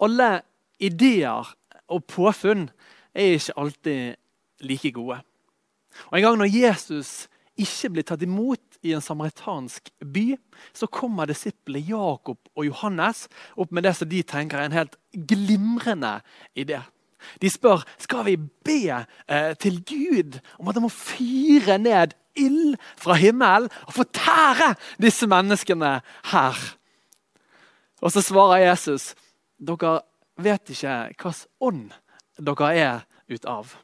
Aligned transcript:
alle 0.00 0.42
ideer 0.82 1.52
og 1.92 2.04
påfunn 2.10 2.68
er 3.14 3.36
ikke 3.36 3.58
alltid 3.60 4.14
like 4.60 4.92
gode. 4.92 5.20
Og 6.10 6.18
En 6.18 6.22
gang 6.22 6.38
når 6.38 6.52
Jesus 6.52 7.28
ikke 7.58 7.90
blir 7.92 8.06
tatt 8.08 8.22
imot 8.24 8.78
i 8.82 8.94
en 8.96 9.04
samaritansk 9.04 9.90
by, 10.00 10.32
så 10.72 10.88
kommer 10.88 11.28
disiplene 11.28 11.84
Jakob 11.84 12.38
og 12.56 12.66
Johannes 12.66 13.26
opp 13.60 13.72
med 13.72 13.84
det 13.86 13.94
som 13.98 14.08
de 14.08 14.22
tenker 14.22 14.58
er 14.58 14.70
en 14.70 14.78
helt 14.78 14.96
glimrende 15.12 16.20
idé. 16.56 16.80
De 17.42 17.50
spør 17.52 17.84
skal 18.02 18.24
vi 18.26 18.36
be 18.36 18.80
eh, 18.90 19.52
til 19.60 19.78
Gud 19.86 20.40
om 20.58 20.68
at 20.68 20.78
han 20.78 20.86
må 20.86 20.90
fyre 20.90 21.78
ned 21.78 22.16
ild 22.34 22.78
fra 22.98 23.14
himmelen 23.20 23.70
og 23.86 23.96
fortære 24.00 24.72
disse 25.02 25.28
menneskene 25.30 25.98
her. 26.32 26.62
Og 28.02 28.10
så 28.10 28.24
svarer 28.24 28.64
Jesus 28.64 29.12
dere 29.62 30.00
vet 30.42 30.74
ikke 30.74 30.98
hvilken 31.12 31.40
ånd 31.62 31.96
dere 32.42 32.70
er 32.74 33.02
ut 33.30 33.48
av. 33.48 33.74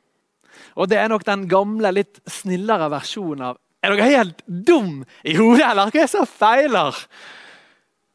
Og 0.75 0.89
Det 0.91 0.99
er 0.99 1.09
nok 1.09 1.25
den 1.27 1.47
gamle, 1.49 1.93
litt 1.95 2.21
snillere 2.27 2.91
versjonen 2.91 3.53
av 3.53 3.59
Er 3.83 3.95
dere 3.95 4.11
helt 4.11 4.41
dum 4.47 5.05
i 5.23 5.37
hodet, 5.39 5.63
eller? 5.69 5.93
Hva 5.93 6.01
er 6.01 6.09
det 6.09 6.11
som 6.11 6.27
feiler? 6.27 6.97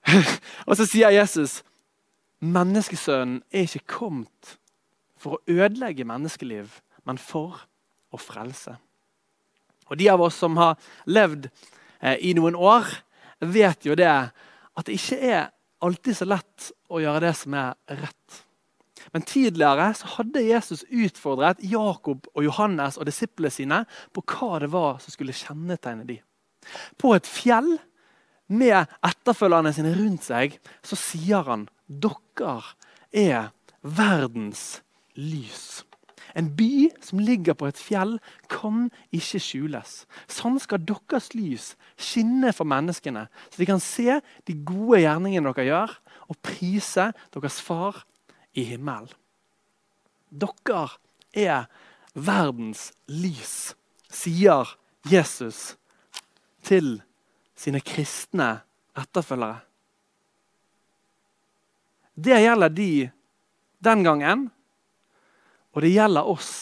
Og 0.67 0.75
så 0.75 0.83
sier 0.83 1.13
Jesus 1.15 1.61
menneskesønnen 2.43 3.39
er 3.55 3.63
ikke 3.63 3.87
kommet 3.87 4.57
for 5.15 5.37
å 5.37 5.43
ødelegge 5.47 6.03
menneskeliv, 6.03 6.81
men 7.07 7.15
for 7.15 7.61
å 8.11 8.19
frelse. 8.19 8.75
Og 9.87 9.95
De 9.99 10.09
av 10.11 10.21
oss 10.25 10.35
som 10.35 10.57
har 10.59 10.75
levd 11.07 11.47
eh, 12.01 12.17
i 12.19 12.33
noen 12.35 12.59
år, 12.59 12.89
vet 13.39 13.87
jo 13.87 13.95
det 13.95 14.11
at 14.11 14.85
det 14.87 14.97
ikke 14.99 15.19
er 15.23 15.47
alltid 15.83 16.17
så 16.17 16.27
lett 16.27 16.71
å 16.89 17.01
gjøre 17.03 17.25
det 17.27 17.33
som 17.37 17.55
er 17.59 17.75
rett. 18.01 18.41
Men 19.11 19.25
tidligere 19.27 19.89
så 19.97 20.09
hadde 20.17 20.45
Jesus 20.45 20.83
utfordret 20.87 21.63
Jakob 21.67 22.27
og 22.33 22.45
Johannes 22.45 22.97
og 22.97 23.07
disiplene 23.09 23.51
sine 23.53 23.81
på 24.15 24.23
hva 24.33 24.61
det 24.63 24.71
var 24.73 25.01
som 25.03 25.13
skulle 25.13 25.35
kjennetegne 25.35 26.07
dem. 26.07 26.21
På 26.97 27.11
et 27.17 27.27
fjell 27.27 27.75
med 28.53 28.87
etterfølgerne 29.03 29.73
sine 29.75 29.93
rundt 29.97 30.25
seg 30.27 30.55
så 30.85 30.97
sier 30.99 31.43
han 31.49 31.67
dere 31.87 32.55
er 33.11 33.51
verdens 33.83 34.81
lys. 35.19 35.83
En 36.35 36.49
by 36.57 36.89
som 37.03 37.21
ligger 37.21 37.53
på 37.57 37.67
et 37.69 37.79
fjell, 37.79 38.17
kan 38.49 38.87
ikke 39.13 39.41
skjules. 39.41 39.91
Sånn 40.25 40.57
skal 40.61 40.81
deres 40.81 41.31
lys 41.37 41.73
skinne 41.99 42.53
for 42.55 42.69
menneskene, 42.69 43.27
så 43.51 43.61
de 43.61 43.69
kan 43.69 43.81
se 43.83 44.19
de 44.47 44.55
gode 44.65 45.03
gjerningene 45.03 45.53
dere 45.53 45.67
gjør, 45.69 45.95
og 46.31 46.39
prise 46.45 47.11
deres 47.35 47.59
far 47.61 48.03
i 48.57 48.65
himmelen. 48.71 49.11
Dere 50.33 50.87
er 51.37 51.67
verdens 52.13 52.91
lys, 53.09 53.73
sier 54.09 54.73
Jesus 55.09 55.75
til 56.65 56.95
sine 57.57 57.81
kristne 57.85 58.63
etterfølgere. 58.97 59.61
Det 62.13 62.37
gjelder 62.37 62.69
de 62.69 62.91
den 63.83 64.03
gangen, 64.05 64.49
og 65.73 65.81
det 65.81 65.93
gjelder 65.93 66.29
oss 66.29 66.53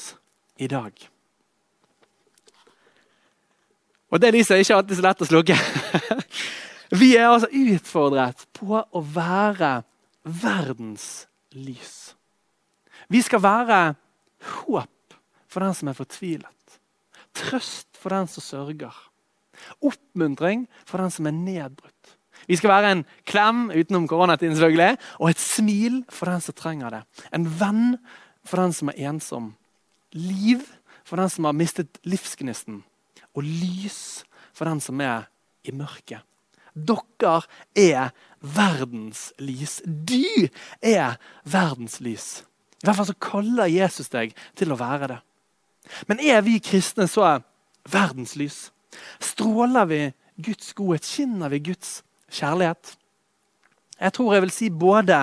i 0.61 0.67
dag. 0.71 0.93
Og 4.11 4.19
Det 4.19 4.27
er 4.27 4.35
de 4.35 4.43
som 4.43 4.59
ikke 4.59 4.75
alltid 4.75 4.97
er 4.97 4.99
så 4.99 5.07
lett 5.07 5.23
å 5.23 5.29
slukke. 5.29 5.57
Vi 7.01 7.13
er 7.15 7.29
altså 7.29 7.47
utfordret 7.47 8.43
på 8.57 8.75
å 8.75 9.01
være 9.15 9.77
verdens 10.23 11.25
lys. 11.55 12.11
Vi 13.11 13.21
skal 13.23 13.43
være 13.43 13.79
håp 14.63 15.15
for 15.51 15.63
den 15.63 15.75
som 15.75 15.91
er 15.91 15.95
fortvilet. 15.95 16.75
Trøst 17.35 17.95
for 17.99 18.11
den 18.11 18.27
som 18.27 18.43
sørger. 18.43 18.95
Oppmuntring 19.79 20.65
for 20.83 20.99
den 20.99 21.13
som 21.13 21.27
er 21.27 21.35
nedbrutt. 21.35 22.17
Vi 22.49 22.57
skal 22.57 22.73
være 22.73 22.91
en 22.91 23.03
klem 23.27 23.67
utenom 23.69 24.07
koronatiden 24.09 24.55
selvfølgelig, 24.57 24.97
og 25.21 25.29
et 25.29 25.41
smil 25.41 26.01
for 26.11 26.31
den 26.31 26.41
som 26.43 26.57
trenger 26.57 26.95
det. 26.95 27.01
En 27.35 27.45
venn 27.45 27.85
for 28.47 28.61
den 28.61 28.73
som 28.73 28.91
er 28.91 28.99
ensom. 29.09 29.53
Liv 30.11 30.63
for 31.07 31.21
den 31.21 31.29
som 31.31 31.47
har 31.47 31.57
mistet 31.57 32.01
livsgnisten. 32.07 32.81
Og 33.35 33.45
lys 33.45 34.23
for 34.53 34.67
den 34.69 34.81
som 34.83 35.01
er 35.01 35.27
i 35.63 35.73
mørket. 35.75 36.21
Dere 36.71 37.41
er 37.75 38.13
verdens 38.39 39.31
lys. 39.39 39.81
Du 39.85 40.47
er 40.81 41.17
verdens 41.43 41.99
lys. 42.03 42.43
I 42.81 42.87
hvert 42.87 42.97
fall 42.97 43.11
så 43.11 43.19
kaller 43.21 43.69
Jesus 43.69 44.09
deg 44.09 44.31
til 44.57 44.71
å 44.73 44.79
være 44.79 45.11
det. 45.11 45.19
Men 46.07 46.21
er 46.23 46.41
vi 46.45 46.61
kristne 46.63 47.07
så 47.09 47.25
er 47.27 47.43
verdenslys. 47.91 48.69
Stråler 49.21 49.87
vi 49.89 50.01
Guds 50.41 50.73
godhet? 50.77 51.05
Skinner 51.05 51.51
vi 51.51 51.61
Guds 51.71 52.01
kjærlighet? 52.31 52.95
Jeg 54.01 54.13
tror 54.15 54.33
jeg 54.33 54.45
vil 54.45 54.53
si 54.53 54.69
både 54.73 55.19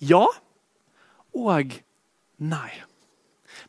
ja 0.00 0.24
og 1.34 1.74
Nei. 2.42 2.70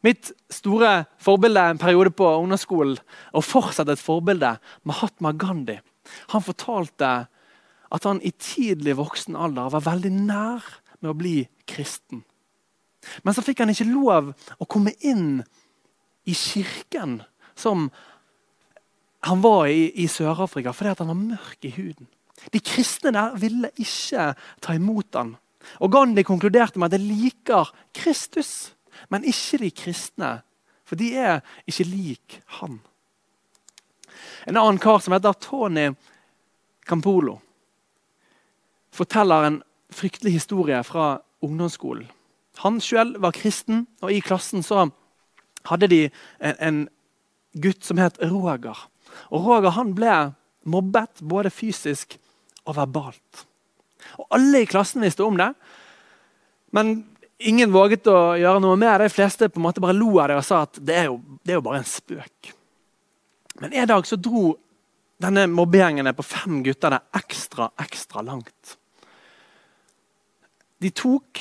Mitt 0.02 0.32
store 0.50 1.06
forbilde 1.22 1.62
en 1.62 1.82
periode 1.82 2.12
på 2.16 2.28
ungdomsskolen, 2.40 2.98
og 3.34 3.46
fortsatt 3.46 3.90
et 3.94 4.02
forbilde, 4.02 4.56
Mahatma 4.84 5.34
Gandhi, 5.38 5.78
han 6.34 6.44
fortalte 6.46 7.12
at 7.96 8.08
han 8.08 8.22
i 8.26 8.32
tidlig 8.32 8.98
voksen 8.98 9.38
alder 9.38 9.70
var 9.74 9.86
veldig 9.86 10.12
nær 10.16 10.66
med 11.00 11.12
å 11.12 11.18
bli 11.18 11.38
kristen. 11.70 12.24
Men 13.24 13.38
så 13.38 13.44
fikk 13.46 13.62
han 13.62 13.72
ikke 13.74 13.88
lov 13.90 14.34
å 14.34 14.68
komme 14.70 14.96
inn 15.06 15.44
i 16.26 16.34
kirken 16.34 17.20
som 17.56 17.90
han 19.26 19.42
var 19.42 19.70
i, 19.70 19.90
i 20.02 20.08
Sør-Afrika, 20.10 20.74
fordi 20.74 20.94
han 20.98 21.12
var 21.14 21.22
mørk 21.22 21.66
i 21.66 21.74
huden. 21.78 22.10
De 22.54 22.62
kristne 22.62 23.14
der 23.16 23.38
ville 23.42 23.72
ikke 23.82 24.34
ta 24.62 24.76
imot 24.78 25.18
han. 25.18 25.36
Og 25.80 25.92
Gandhi 25.92 26.24
konkluderte 26.24 26.80
med 26.80 26.94
at 26.94 27.00
de 27.00 27.08
liker 27.08 27.72
Kristus, 27.96 28.74
men 29.10 29.26
ikke 29.28 29.62
de 29.64 29.72
kristne. 29.72 30.32
For 30.86 31.00
de 31.00 31.12
er 31.18 31.42
ikke 31.68 31.88
lik 31.90 32.40
han. 32.60 32.80
En 34.46 34.58
annen 34.58 34.80
kar 34.82 35.02
som 35.02 35.16
heter 35.16 35.34
Tony 35.42 35.90
Campolo, 36.86 37.40
forteller 38.94 39.48
en 39.48 39.64
fryktelig 39.92 40.38
historie 40.38 40.84
fra 40.84 41.20
ungdomsskolen. 41.42 42.06
Han 42.64 42.80
selv 42.80 43.18
var 43.22 43.36
kristen, 43.36 43.88
og 44.02 44.14
i 44.14 44.22
klassen 44.24 44.64
så 44.64 44.86
hadde 45.68 45.90
de 45.92 46.02
en, 46.40 46.56
en 46.60 46.78
gutt 47.60 47.84
som 47.84 48.00
het 48.00 48.20
Roger. 48.22 48.78
Og 49.34 49.48
Roger 49.48 49.76
han 49.76 49.92
ble 49.98 50.14
mobbet 50.64 51.22
både 51.22 51.52
fysisk 51.52 52.18
og 52.66 52.78
verbalt. 52.78 53.46
Og 54.20 54.28
Alle 54.36 54.64
i 54.64 54.70
klassen 54.70 55.04
visste 55.06 55.26
om 55.26 55.38
det, 55.40 55.52
men 56.76 56.98
ingen 57.40 57.72
våget 57.72 58.08
å 58.12 58.36
gjøre 58.40 58.62
noe 58.64 58.78
med 58.80 59.02
det. 59.02 59.10
De 59.10 59.16
fleste 59.16 59.50
på 59.50 59.60
en 59.62 59.68
måte 59.68 59.84
bare 59.84 59.96
lo 59.98 60.14
av 60.20 60.32
det 60.32 60.40
og 60.40 60.48
sa 60.48 60.64
at 60.66 60.80
det 60.84 60.96
er 61.02 61.10
jo, 61.10 61.20
det 61.44 61.54
er 61.54 61.60
jo 61.60 61.66
bare 61.66 61.82
en 61.82 61.90
spøk. 61.90 62.54
Men 63.62 63.76
en 63.76 63.92
dag 63.92 64.08
så 64.08 64.20
dro 64.20 64.50
denne 65.24 65.46
mobbegjengen 65.48 66.12
på 66.16 66.26
fem 66.28 66.60
gutter 66.64 66.98
det 66.98 67.02
ekstra, 67.16 67.70
ekstra 67.80 68.24
langt. 68.26 68.76
De 70.84 70.92
tok 70.92 71.40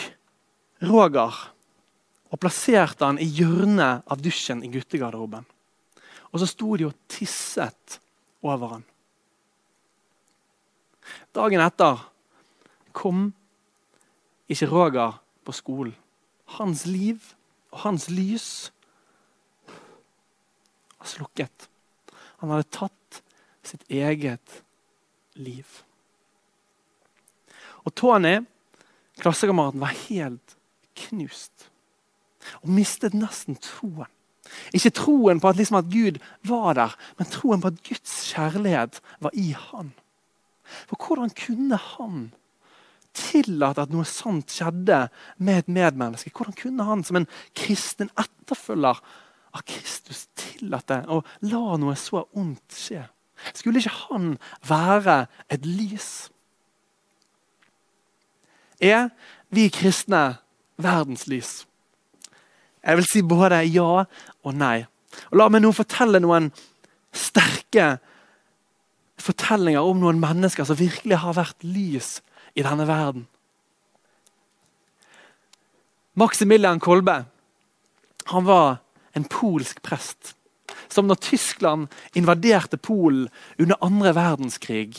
Roger 0.84 1.34
og 2.30 2.40
plasserte 2.42 3.06
han 3.06 3.18
i 3.22 3.26
hjørnet 3.26 4.06
av 4.10 4.22
dusjen 4.22 4.62
i 4.66 4.70
guttegarderoben. 4.70 5.44
Og 6.34 6.42
så 6.42 6.48
sto 6.50 6.74
de 6.78 6.88
og 6.88 6.96
tisset 7.10 7.98
over 8.42 8.76
han. 8.76 8.84
Dagen 11.34 11.62
etter 11.62 12.02
kom 12.94 13.32
ikke 14.50 14.70
Roger 14.70 15.18
på 15.44 15.52
skolen. 15.52 15.94
Hans 16.56 16.84
liv 16.86 17.20
og 17.72 17.82
hans 17.86 18.08
lys 18.12 18.48
var 20.98 21.08
slukket. 21.10 21.68
Han 22.40 22.52
hadde 22.52 22.70
tatt 22.76 23.22
sitt 23.64 23.84
eget 23.88 24.60
liv. 25.40 25.64
Og 27.84 27.92
Tony, 27.96 28.38
klassekameraten, 29.20 29.80
var 29.80 29.96
helt 30.06 30.56
knust. 31.08 31.70
Og 32.62 32.70
mistet 32.76 33.16
nesten 33.16 33.56
troen. 33.60 34.10
Ikke 34.76 34.92
troen 34.92 35.40
på 35.40 35.48
at, 35.48 35.58
liksom 35.58 35.80
at 35.80 35.90
Gud 35.90 36.20
var 36.46 36.76
der, 36.76 36.94
men 37.18 37.30
troen 37.32 37.62
på 37.64 37.72
at 37.72 37.80
Guds 37.88 38.16
kjærlighet 38.30 39.00
var 39.24 39.32
i 39.32 39.50
han. 39.56 39.94
For 40.88 41.00
hvordan 41.00 41.32
kunne 41.36 41.80
han 41.80 42.18
tillate 43.14 43.84
at 43.84 43.92
noe 43.94 44.06
sånt 44.08 44.52
skjedde 44.52 45.06
med 45.38 45.64
et 45.64 45.72
medmenneske? 45.72 46.32
Hvordan 46.34 46.56
kunne 46.58 46.86
han 46.88 47.04
som 47.06 47.20
en 47.20 47.28
kristen 47.56 48.10
etterfølger 48.20 49.00
av 49.54 49.64
Kristus 49.70 50.26
tillate 50.38 51.02
å 51.08 51.22
la 51.46 51.78
noe 51.80 51.96
så 51.98 52.24
ondt 52.36 52.76
skje? 52.76 53.04
Skulle 53.54 53.82
ikke 53.82 53.96
han 54.08 54.34
være 54.66 55.24
et 55.52 55.66
lys? 55.66 56.28
Er 58.82 59.10
vi 59.54 59.68
kristne 59.72 60.40
verdens 60.80 61.28
lys? 61.30 61.62
Jeg 62.84 62.98
vil 62.98 63.08
si 63.08 63.22
både 63.24 63.62
ja 63.70 64.04
og 64.44 64.52
nei. 64.52 64.84
Og 65.30 65.38
La 65.40 65.48
meg 65.48 65.62
nå 65.64 65.70
fortelle 65.72 66.20
noen 66.20 66.50
sterke 67.14 67.94
fortellinger 69.24 69.86
om 69.86 70.02
noen 70.02 70.20
mennesker 70.20 70.66
som 70.66 70.78
virkelig 70.78 71.20
har 71.22 71.36
vært 71.38 71.64
lys 71.64 72.18
i 72.54 72.62
denne 72.62 72.86
verden. 72.88 73.26
Maximilian 76.14 76.80
Kolbe 76.80 77.24
han 78.30 78.46
var 78.46 78.78
en 79.12 79.26
polsk 79.28 79.82
prest 79.82 80.34
som 80.88 81.08
når 81.08 81.18
Tyskland 81.22 81.90
invaderte 82.14 82.78
Polen 82.78 83.26
under 83.58 83.80
andre 83.84 84.14
verdenskrig, 84.16 84.94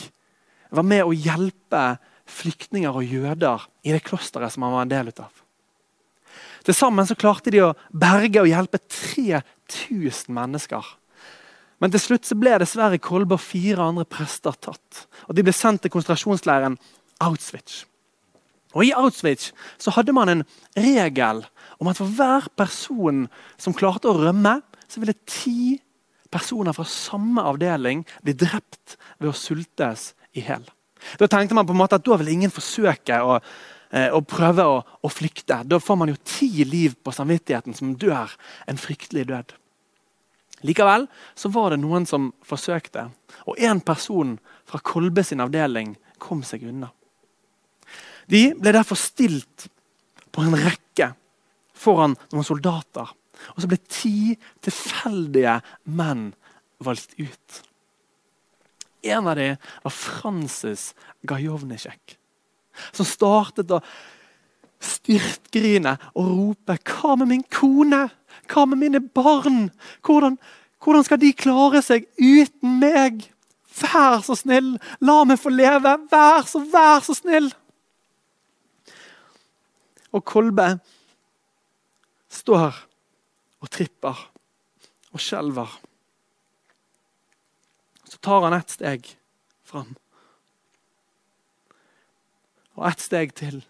var 0.70 0.84
med 0.84 1.06
å 1.06 1.14
hjelpe 1.14 1.96
flyktninger 2.26 2.92
og 2.92 3.06
jøder 3.06 3.64
i 3.86 3.94
det 3.94 4.02
klosteret 4.04 4.52
som 4.52 4.66
han 4.66 4.74
var 4.74 4.86
en 4.86 4.92
del 4.92 5.10
av. 5.14 5.32
Til 6.66 6.74
sammen 6.74 7.06
så 7.06 7.16
klarte 7.18 7.52
de 7.54 7.62
å 7.62 7.74
berge 7.94 8.42
og 8.42 8.50
hjelpe 8.50 8.80
3000 8.82 10.34
mennesker. 10.34 10.84
Men 11.78 11.92
til 11.92 12.02
slutt 12.02 12.26
så 12.26 12.36
ble 12.38 12.56
dessverre 12.58 12.98
Kolbe 13.02 13.36
og 13.36 13.44
fire 13.44 13.84
andre 13.84 14.06
prester 14.08 14.56
tatt. 14.58 15.06
og 15.28 15.36
De 15.36 15.44
ble 15.46 15.54
sendt 15.54 15.84
til 15.84 15.92
konsentrasjonsleiren 15.94 16.78
Auschwitz. 17.22 17.84
Og 18.76 18.84
I 18.84 18.92
Auschwitz 18.96 19.52
så 19.80 19.92
hadde 19.96 20.14
man 20.16 20.28
en 20.28 20.44
regel 20.76 21.44
om 21.80 21.88
at 21.90 22.00
for 22.00 22.12
hver 22.18 22.48
person 22.56 23.26
som 23.60 23.76
klarte 23.76 24.10
å 24.10 24.18
rømme, 24.18 24.58
så 24.88 25.00
ville 25.00 25.16
ti 25.28 25.78
personer 26.32 26.74
fra 26.76 26.84
samme 26.88 27.44
avdeling 27.46 28.04
bli 28.24 28.34
drept 28.36 28.96
ved 29.18 29.30
å 29.30 29.36
sultes 29.36 30.10
i 30.36 30.44
hjel. 30.44 30.64
Da 31.20 31.28
tenkte 31.30 31.56
man 31.56 31.66
på 31.68 31.74
en 31.74 31.80
måte 31.80 31.98
at 31.98 32.04
da 32.06 32.16
vil 32.20 32.32
ingen 32.34 32.52
forsøke 32.52 33.18
å, 33.22 33.38
eh, 33.92 34.10
å 34.10 34.20
prøve 34.20 34.64
å, 34.64 34.80
å, 35.02 35.12
flykte. 35.12 35.62
Da 35.64 35.78
får 35.78 35.96
man 36.00 36.10
jo 36.10 36.18
ti 36.24 36.64
liv 36.64 36.96
på 37.04 37.14
samvittigheten 37.14 37.76
som 37.76 37.94
dør 37.94 38.32
en 38.66 38.80
fryktelig 38.80 39.26
død. 39.30 39.54
Likevel 40.66 41.06
så 41.36 41.52
var 41.52 41.70
det 41.70 41.82
noen 41.82 42.06
som 42.08 42.30
forsøkte, 42.44 43.10
og 43.44 43.58
én 43.60 43.82
person 43.84 44.38
fra 44.66 44.80
Kolbe 44.80 45.22
sin 45.24 45.44
avdeling 45.44 45.94
kom 46.18 46.42
seg 46.42 46.64
unna. 46.64 46.90
De 48.30 48.50
ble 48.58 48.74
derfor 48.74 48.98
stilt 48.98 49.68
på 50.34 50.42
en 50.44 50.56
rekke 50.58 51.12
foran 51.76 52.16
noen 52.32 52.46
soldater. 52.46 53.08
Og 53.54 53.62
så 53.62 53.70
ble 53.70 53.78
ti 53.90 54.34
tilfeldige 54.64 55.58
menn 55.84 56.30
valgt 56.82 57.14
ut. 57.20 57.62
En 59.06 59.28
av 59.30 59.36
dem 59.38 59.56
var 59.84 59.94
Francis 59.94 60.90
Gajovnisjek, 61.28 62.16
som 62.92 63.06
startet 63.06 63.70
å 63.70 63.82
styrtgrine 64.82 65.96
og 66.14 66.26
rope 66.32 66.78
'Hva 66.84 67.16
med 67.18 67.28
min 67.28 67.44
kone? 67.44 68.10
Hva 68.48 68.66
med 68.66 68.78
mine 68.78 69.00
barn? 69.00 69.70
Hvordan, 70.02 70.38
hvordan 70.82 71.04
skal 71.04 71.18
de 71.18 71.32
klare 71.32 71.82
seg 71.82 72.06
uten 72.18 72.80
meg?' 72.80 73.30
Vær 73.76 74.22
så 74.24 74.32
snill, 74.32 74.78
la 75.00 75.24
meg 75.24 75.38
få 75.38 75.50
leve! 75.52 75.98
Vær 76.10 76.46
så, 76.48 76.62
vær 76.64 77.04
så 77.04 77.12
snill! 77.12 77.52
Og 80.16 80.24
Kolbe 80.24 80.78
står 82.32 82.72
og 83.60 83.70
tripper 83.72 84.22
og 85.12 85.20
skjelver. 85.20 85.70
Så 88.06 88.20
tar 88.22 88.46
han 88.46 88.56
ett 88.56 88.72
steg 88.72 89.08
fram. 89.66 89.94
Og 92.76 92.86
ett 92.88 93.02
steg 93.02 93.34
til. 93.36 93.62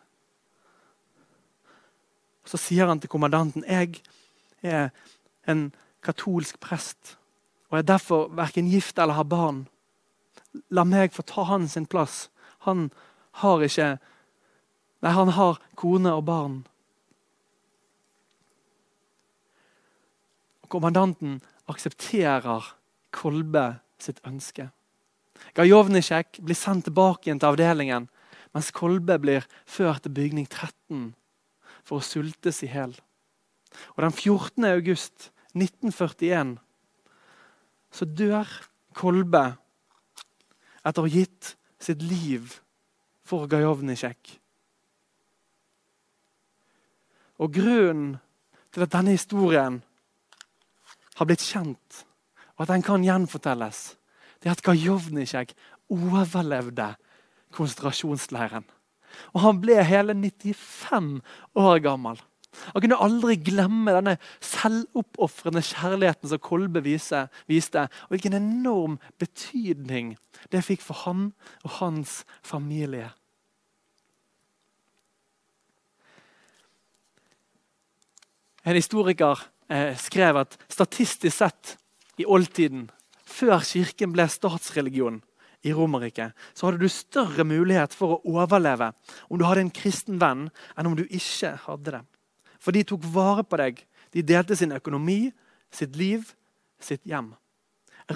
Og 2.44 2.50
Så 2.54 2.60
sier 2.62 2.86
han 2.86 3.00
til 3.02 3.10
kommandanten 3.10 3.64
jeg 3.66 4.02
er 4.62 4.90
en 5.50 5.72
katolsk 6.02 6.60
prest 6.62 7.16
og 7.70 7.78
er 7.78 7.82
derfor 7.82 8.28
verken 8.30 8.70
gift 8.70 8.98
eller 8.98 9.18
har 9.18 9.26
barn. 9.26 9.64
La 10.70 10.84
meg 10.86 11.12
få 11.12 11.22
ta 11.26 11.42
hans 11.50 11.74
plass. 11.90 12.28
Han 12.62 12.90
har 13.42 13.62
ikke 13.66 13.98
Nei, 15.04 15.12
han 15.12 15.32
har 15.36 15.60
kone 15.76 16.12
og 16.16 16.24
barn. 16.28 16.56
Og 20.64 20.72
Kommandanten 20.72 21.38
aksepterer 21.70 22.72
Kolbe 23.14 23.66
sitt 24.02 24.18
ønske. 24.28 24.70
Gajovnisjek 25.56 26.40
blir 26.44 26.56
sendt 26.58 26.88
tilbake 26.88 27.28
igjen 27.28 27.40
til 27.40 27.52
avdelingen, 27.52 28.08
mens 28.56 28.72
Kolbe 28.74 29.18
blir 29.20 29.46
ført 29.68 30.04
til 30.04 30.14
bygning 30.16 30.48
13 30.48 31.12
for 31.86 32.00
å 32.00 32.04
sultes 32.04 32.62
i 32.64 32.70
hjel. 32.72 32.94
Den 34.00 34.14
14. 34.14 34.64
august 34.72 35.30
1941 35.56 36.56
så 37.92 38.08
dør 38.08 38.48
Kolbe 38.96 39.44
etter 40.86 41.02
å 41.02 41.06
ha 41.06 41.12
gitt 41.12 41.54
sitt 41.82 42.02
liv 42.04 42.58
for 43.26 43.48
Gajovnisjek. 43.50 44.38
Og 47.42 47.52
grunnen 47.52 48.16
til 48.72 48.84
at 48.84 48.92
denne 48.92 49.16
historien 49.16 49.80
har 51.16 51.28
blitt 51.28 51.44
kjent, 51.44 52.04
og 52.56 52.64
at 52.64 52.72
den 52.74 52.84
kan 52.84 53.04
gjenfortelles, 53.04 53.96
det 54.40 54.50
er 54.50 54.56
at 54.56 54.64
Gajovnisjek 54.64 55.54
overlevde 55.92 56.92
konsentrasjonsleiren. 57.56 58.64
Og 59.32 59.40
han 59.44 59.60
ble 59.62 59.80
hele 59.86 60.16
95 60.16 61.20
år 61.56 61.78
gammel. 61.84 62.20
Han 62.72 62.82
kunne 62.82 63.00
aldri 63.04 63.36
glemme 63.44 63.92
denne 63.96 64.16
selvoppofrende 64.44 65.62
kjærligheten 65.64 66.30
som 66.30 66.42
Kolbe 66.42 66.82
viste, 66.84 67.26
og 67.36 68.12
hvilken 68.12 68.36
enorm 68.38 68.96
betydning 69.20 70.14
det 70.52 70.64
fikk 70.64 70.84
for 70.84 71.04
han 71.04 71.30
og 71.64 71.78
hans 71.80 72.22
familie. 72.44 73.10
En 78.66 78.74
historiker 78.74 79.38
eh, 79.70 79.94
skrev 79.98 80.40
at 80.42 80.56
statistisk 80.68 81.36
sett 81.36 81.76
i 82.18 82.26
oldtiden, 82.26 82.88
før 83.26 83.60
kirken 83.62 84.10
ble 84.14 84.26
statsreligion 84.30 85.20
i 85.66 85.72
Romerriket, 85.74 86.34
så 86.54 86.66
hadde 86.66 86.82
du 86.82 86.90
større 86.90 87.46
mulighet 87.46 87.94
for 87.94 88.16
å 88.16 88.34
overleve 88.42 88.90
om 89.28 89.38
du 89.38 89.46
hadde 89.46 89.66
en 89.66 89.74
kristen 89.74 90.18
venn, 90.22 90.48
enn 90.74 90.90
om 90.90 90.96
du 90.98 91.04
ikke 91.06 91.54
hadde 91.66 91.98
det. 91.98 92.02
For 92.58 92.74
de 92.74 92.82
tok 92.88 93.06
vare 93.14 93.44
på 93.46 93.58
deg. 93.60 93.82
De 94.10 94.24
delte 94.26 94.56
sin 94.58 94.74
økonomi, 94.74 95.30
sitt 95.70 95.94
liv, 95.98 96.24
sitt 96.82 97.04
hjem. 97.06 97.34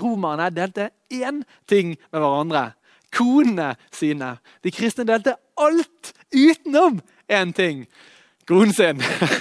Romerne 0.01 0.49
delte 0.55 0.91
én 1.13 1.43
ting 1.71 1.95
med 2.11 2.19
hverandre. 2.19 2.71
Konene 3.15 3.75
sine. 3.95 4.37
De 4.63 4.71
kristne 4.75 5.07
delte 5.07 5.37
alt 5.59 6.13
utenom 6.31 6.99
én 7.31 7.55
ting. 7.55 7.85
Konen 8.51 8.75
sin. 8.75 8.99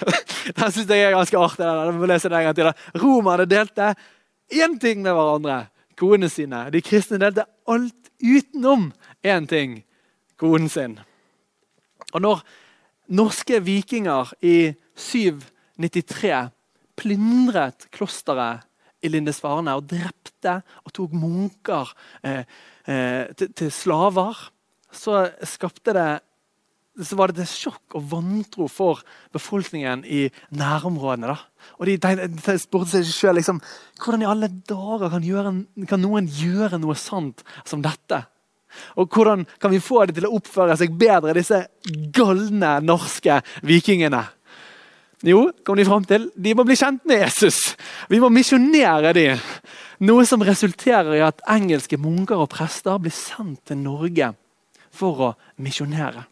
Den 0.58 0.74
syns 0.74 0.89
jeg 0.92 1.01
er 1.08 1.16
ganske 1.16 1.42
artig. 1.42 1.66
Den 1.66 1.98
må 1.98 2.10
lese 2.10 2.30
den 2.30 2.38
en 2.38 2.48
gang 2.50 2.58
til. 2.58 2.70
Romerne 3.01 3.48
delte 3.50 3.94
én 4.54 4.78
ting 4.82 5.01
med 5.01 5.16
hverandre. 5.18 5.63
Konene 5.98 6.30
sine. 6.30 6.68
De 6.74 6.82
kristne 6.86 7.18
delte 7.22 7.48
alt 7.70 8.12
utenom 8.22 8.92
én 9.25 9.50
ting. 9.50 9.80
Konen 10.39 10.70
sin. 10.70 11.00
Og 12.13 12.22
når 12.22 12.46
norske 13.18 13.60
vikinger 13.66 14.30
i 14.46 14.72
793 14.94 16.54
plyndret 17.00 17.89
klosteret 17.96 18.66
i 19.01 19.10
Lindesvarene 19.10 19.74
og 19.80 19.88
drepte 19.89 20.60
og 20.86 20.94
tok 20.94 21.13
munker 21.16 21.94
eh, 22.22 22.44
eh, 22.86 23.25
til, 23.39 23.54
til 23.56 23.72
slaver, 23.74 24.50
så 24.92 25.30
skapte 25.48 25.96
det 25.96 26.10
så 27.06 27.18
var 27.20 27.32
det 27.32 27.46
et 27.46 27.51
sjokk 27.51 27.96
og 27.98 28.08
vantro 28.12 28.68
for 28.72 29.03
befolkningen 29.36 30.03
i 30.06 30.25
nærområdene. 30.56 31.32
Da. 31.32 31.70
Og 31.79 31.88
De, 31.89 31.98
de, 31.98 32.27
de 32.36 32.58
spurte 32.60 32.91
seg 32.91 33.08
selv 33.08 33.39
liksom, 33.39 33.62
hvordan 34.01 34.25
i 34.25 34.29
alle 34.29 34.50
dager 34.70 35.13
kan, 35.13 35.24
gjøre, 35.25 35.53
kan, 35.89 36.03
noen 36.03 36.27
gjøre 36.27 36.82
noe 36.82 36.98
sant 37.00 37.44
som 37.68 37.84
dette. 37.86 38.24
Og 39.01 39.10
hvordan 39.10 39.48
kan 39.62 39.74
vi 39.74 39.82
få 39.82 40.03
dem 40.06 40.20
til 40.20 40.27
å 40.29 40.36
oppføre 40.38 40.75
seg 40.77 40.94
bedre, 41.00 41.38
disse 41.38 41.63
galne 42.13 42.77
norske 42.86 43.39
vikingene? 43.65 44.25
Jo, 45.25 45.50
kom 45.68 45.75
de 45.75 45.84
fram 45.84 46.06
til, 46.08 46.29
de 46.32 46.53
må 46.56 46.63
bli 46.63 46.77
kjent 46.79 47.03
med 47.10 47.25
Jesus. 47.25 47.74
Vi 48.08 48.22
må 48.24 48.29
misjonere 48.32 49.12
dem. 49.18 49.41
Noe 50.08 50.24
som 50.24 50.44
resulterer 50.48 51.18
i 51.18 51.25
at 51.25 51.41
engelske 51.51 52.00
munker 52.00 52.39
og 52.39 52.53
prester 52.53 53.01
blir 53.03 53.12
sendt 53.12 53.65
til 53.68 53.82
Norge 53.82 54.32
for 54.96 55.25
å 55.25 55.34
misjonere. 55.60 56.24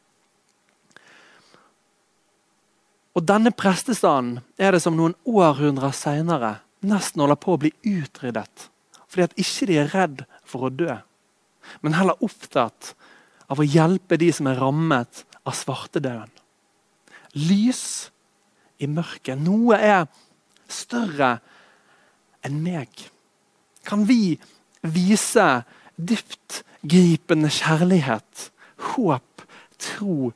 Og 3.17 3.25
Denne 3.25 3.50
prestestanden 3.50 4.43
er 4.62 4.75
det 4.75 4.83
som 4.83 4.93
noen 4.97 5.15
århundrer 5.25 5.95
seinere 5.97 6.59
nesten 6.86 7.24
holder 7.24 7.39
på 7.41 7.55
å 7.55 7.62
bli 7.63 7.71
utryddet. 7.81 8.67
Fordi 9.09 9.25
at 9.25 9.39
ikke 9.41 9.67
de 9.69 9.79
er 9.81 9.89
redd 9.95 10.21
for 10.45 10.67
å 10.67 10.74
dø, 10.74 11.00
men 11.81 11.97
heller 11.97 12.21
opptatt 12.24 12.93
av 13.50 13.57
å 13.57 13.65
hjelpe 13.65 14.19
de 14.21 14.29
som 14.36 14.50
er 14.51 14.59
rammet 14.62 15.24
av 15.47 15.55
svartedauden. 15.57 16.29
Lys 17.33 18.12
i 18.77 18.88
mørket. 18.91 19.39
Noe 19.41 19.79
er 19.81 20.05
større 20.69 21.38
enn 22.45 22.62
meg. 22.62 22.91
Kan 23.88 24.05
vi 24.05 24.38
vise 24.86 25.47
dyptgripende 25.97 27.50
kjærlighet, 27.50 28.50
håp, 28.93 29.47
tro, 29.81 30.33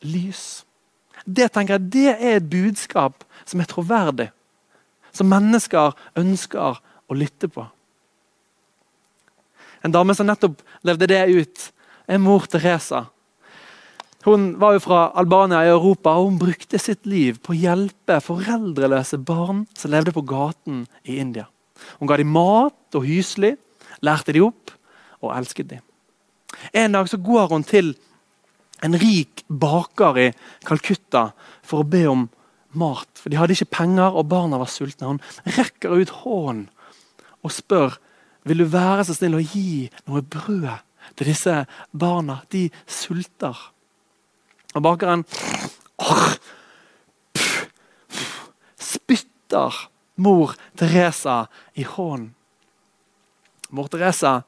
lys? 0.00 0.64
Det 1.24 1.48
tenker 1.52 1.78
jeg, 1.78 1.90
det 1.92 2.08
er 2.14 2.36
et 2.38 2.50
budskap 2.50 3.24
som 3.44 3.60
er 3.60 3.70
troverdig. 3.70 4.28
Som 5.14 5.30
mennesker 5.32 5.94
ønsker 6.18 6.80
å 7.08 7.16
lytte 7.16 7.48
på. 7.48 7.64
En 9.84 9.92
dame 9.92 10.14
som 10.16 10.28
nettopp 10.28 10.62
levde 10.84 11.08
det 11.10 11.24
ut, 11.28 11.66
er 12.08 12.20
mor 12.20 12.46
Teresa. 12.48 13.06
Hun 14.24 14.54
var 14.60 14.76
jo 14.76 14.80
fra 14.80 15.00
Albania 15.20 15.60
i 15.66 15.72
Europa, 15.72 16.14
og 16.16 16.30
hun 16.30 16.38
brukte 16.40 16.80
sitt 16.80 17.04
liv 17.04 17.36
på 17.44 17.52
å 17.52 17.58
hjelpe 17.58 18.16
foreldreløse 18.24 19.18
barn 19.20 19.66
som 19.76 19.92
levde 19.92 20.14
på 20.16 20.24
gaten 20.24 20.86
i 21.04 21.18
India. 21.20 21.44
Hun 22.00 22.08
ga 22.08 22.16
dem 22.16 22.32
mat 22.32 22.96
og 22.96 23.04
hyselig, 23.04 23.58
lærte 24.00 24.32
dem 24.32 24.48
opp 24.48 24.72
og 25.20 25.34
elsket 25.36 25.68
dem. 25.74 25.84
En 26.72 26.96
dag 26.96 27.08
så 27.10 27.20
går 27.20 27.52
hun 27.52 27.66
til 27.68 27.92
en 28.84 28.98
rik 29.00 29.44
baker 29.48 30.18
i 30.20 30.30
Calcutta 30.66 31.30
for 31.64 31.82
å 31.82 31.88
be 31.88 32.04
om 32.10 32.26
mat. 32.76 33.08
For 33.16 33.32
De 33.32 33.38
hadde 33.40 33.56
ikke 33.56 33.76
penger, 33.80 34.12
og 34.12 34.28
barna 34.30 34.60
var 34.60 34.70
sultne. 34.70 35.14
Hun 35.14 35.22
rekker 35.56 35.94
ut 35.94 36.12
hånden 36.24 36.68
og 37.44 37.52
spør 37.52 37.98
vil 38.44 38.60
du 38.60 38.66
være 38.68 39.04
så 39.08 39.16
snill 39.16 39.38
å 39.38 39.44
gi 39.44 39.88
noe 40.08 40.20
brød 40.20 40.68
til 41.16 41.28
disse 41.28 41.64
barna. 41.92 42.42
De 42.52 42.68
sulter. 42.88 43.56
Og 44.74 44.84
bakeren 44.84 45.24
spytter 48.80 49.84
mor 50.20 50.56
Teresa 50.76 51.44
i 51.76 51.84
hånden. 51.88 52.32
Mor 53.74 53.88
Teresa 53.90 54.42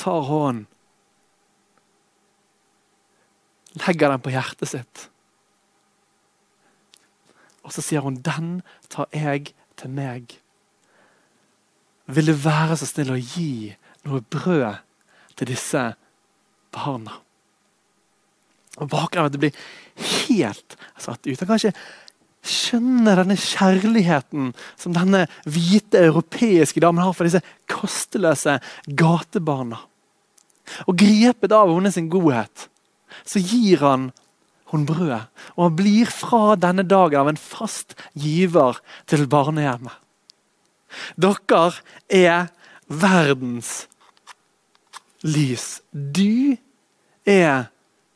tar 0.00 0.22
hånden 0.30 0.66
legger 3.80 4.12
den 4.12 4.22
på 4.22 4.32
hjertet 4.34 4.68
sitt. 4.68 5.08
Og 7.62 7.72
så 7.74 7.82
sier 7.82 8.02
hun, 8.02 8.16
'Den 8.16 8.62
tar 8.88 9.08
jeg 9.12 9.54
til 9.76 9.90
meg'. 9.90 10.38
Vil 12.06 12.26
du 12.26 12.32
være 12.32 12.76
så 12.76 12.86
snill 12.86 13.12
å 13.14 13.20
gi 13.36 13.74
noe 14.04 14.20
brød 14.20 14.82
til 15.36 15.46
disse 15.46 15.94
barna? 16.72 17.12
Og 18.80 18.88
Bakgrunnen 18.88 19.38
blir 19.38 19.54
helt 20.28 20.76
satt 20.98 21.26
ut. 21.26 21.38
Han 21.38 21.46
kan 21.46 21.60
ikke 21.60 21.76
skjønne 22.42 23.14
denne 23.14 23.36
kjærligheten 23.38 24.50
som 24.76 24.94
denne 24.96 25.26
hvite 25.44 26.00
europeiske 26.08 26.80
damen 26.82 27.04
har 27.04 27.14
for 27.14 27.28
disse 27.28 27.42
kosteløse 27.70 28.58
gatebarna. 28.88 29.78
Og 30.88 30.96
grepet 30.98 31.52
av 31.52 31.70
hennes 31.70 31.98
godhet 32.10 32.68
så 33.24 33.42
gir 33.42 33.82
han 33.84 34.10
hun 34.72 34.86
brød. 34.88 35.28
Og 35.56 35.64
han 35.66 35.76
blir 35.76 36.10
fra 36.12 36.56
denne 36.56 36.84
dagen 36.88 37.20
av 37.20 37.30
en 37.32 37.40
fast 37.40 37.94
giver 38.18 38.80
til 39.10 39.26
barnehjemmet. 39.28 39.94
Dere 41.16 41.72
er 42.08 42.48
verdens 42.88 43.86
lys. 45.24 45.80
Du 45.92 46.56
er 47.28 47.68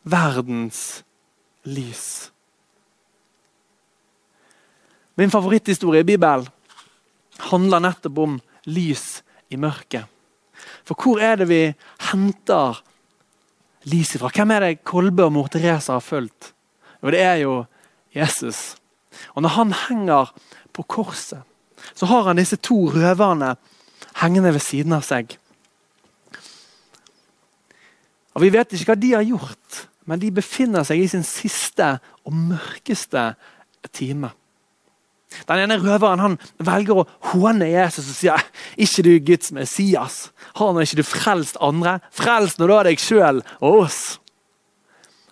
verdens 0.05 1.03
lys. 1.65 2.31
Min 5.17 5.33
favoritthistorie 5.33 6.05
i 6.05 6.09
Bibelen 6.09 6.49
handler 7.51 7.81
nettopp 7.81 8.19
om 8.21 8.37
lys 8.69 9.23
i 9.49 9.57
mørket. 9.61 10.05
For 10.85 10.97
hvor 10.97 11.21
er 11.23 11.41
det 11.41 11.49
vi 11.49 11.63
henter 12.11 12.83
lys 13.91 14.17
ifra? 14.17 14.31
Hvem 14.35 14.55
er 14.55 14.65
det 14.65 14.85
Kolbe 14.87 15.27
og 15.27 15.35
mor 15.35 15.51
Teresa 15.53 15.97
har 15.97 16.05
fulgt? 16.05 16.53
Jo, 17.03 17.13
det 17.13 17.23
er 17.23 17.41
jo 17.43 17.57
Jesus. 18.15 18.77
Og 19.35 19.43
Når 19.43 19.49
han 19.49 19.73
henger 19.89 20.33
på 20.73 20.83
korset, 20.83 21.43
så 21.95 22.07
har 22.07 22.29
han 22.29 22.37
disse 22.37 22.57
to 22.57 22.89
røverne 22.91 23.57
hengende 24.23 24.53
ved 24.53 24.61
siden 24.65 24.97
av 24.97 25.05
seg. 25.07 25.37
Og 28.37 28.43
Vi 28.43 28.53
vet 28.53 28.73
ikke 28.73 28.93
hva 28.93 29.01
de 29.01 29.13
har 29.15 29.25
gjort, 29.25 29.87
men 30.05 30.21
de 30.21 30.31
befinner 30.31 30.85
seg 30.85 31.01
i 31.01 31.09
sin 31.09 31.25
siste 31.25 31.97
og 32.25 32.35
mørkeste 32.35 33.35
time. 33.93 34.31
Den 35.47 35.65
ene 35.65 35.79
røveren 35.83 36.23
han 36.23 36.37
velger 36.63 37.03
å 37.03 37.07
håne 37.33 37.69
Jesus 37.69 38.07
og 38.13 38.17
sier 38.17 38.45
ikke 38.81 39.05
du 39.07 39.13
Guds 39.27 39.53
Messias. 39.55 40.19
Har 40.59 40.73
nå 40.73 40.85
ikke 40.85 41.01
du 41.01 41.07
frelst 41.07 41.59
andre? 41.65 41.99
Frels 42.15 42.57
nå 42.61 42.69
da 42.71 42.83
deg 42.87 43.03
sjøl 43.03 43.43
og 43.59 43.83
oss. 43.87 44.01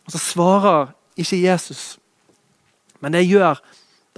Og 0.04 0.12
Så 0.12 0.20
svarer 0.20 0.92
ikke 1.16 1.40
Jesus, 1.40 1.96
men 3.00 3.14
det 3.14 3.24
gjør 3.24 3.60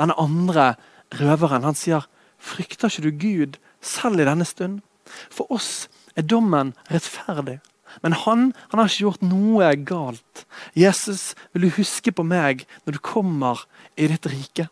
denne 0.00 0.16
andre 0.18 0.74
røveren. 1.14 1.64
Han 1.64 1.76
sier, 1.76 2.06
'Frykter 2.38 2.88
ikke 2.88 3.02
du 3.02 3.10
Gud 3.10 3.58
selv 3.80 4.20
i 4.20 4.28
denne 4.28 4.44
stund?' 4.44 4.82
For 5.30 5.46
oss 5.52 5.88
er 6.16 6.22
dommen 6.22 6.74
rettferdig. 6.90 7.60
Men 8.02 8.12
han, 8.12 8.52
han 8.70 8.80
har 8.80 8.90
ikke 8.90 9.06
gjort 9.06 9.22
noe 9.24 9.70
galt. 9.88 10.44
Jesus, 10.74 11.34
vil 11.52 11.66
du 11.66 11.76
huske 11.78 12.12
på 12.12 12.24
meg 12.26 12.66
når 12.84 12.96
du 12.96 12.98
kommer 12.98 13.64
i 13.96 14.08
ditt 14.10 14.26
rike? 14.26 14.68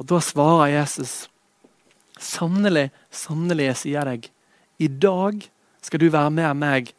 Og 0.00 0.06
Da 0.08 0.16
svarer 0.24 0.72
Jesus, 0.72 1.28
sannelig, 2.16 2.88
sannelig, 3.12 3.66
jeg 3.68 3.80
sier 3.82 4.08
deg, 4.08 4.30
i 4.80 4.88
dag 4.88 5.44
skal 5.84 6.00
du 6.00 6.08
være 6.08 6.32
med 6.32 6.56
meg 6.56 6.92